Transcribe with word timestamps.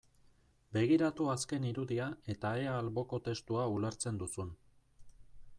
Begiratu 0.77 1.27
azken 1.33 1.67
irudia 1.73 2.09
eta 2.37 2.55
ea 2.63 2.73
alboko 2.81 3.23
testua 3.31 3.69
ulertzen 3.77 4.21
duzun. 4.25 4.55